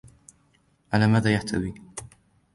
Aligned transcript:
على 0.93 1.07
ماذا 1.07 1.33
يحتوي؟ 1.33 1.73